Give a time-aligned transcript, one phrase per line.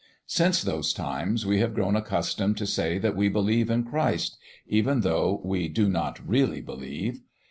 [0.25, 5.01] Since those times we have grown accustomed to say that we believe in Christ even
[5.01, 7.21] though we do not really believe.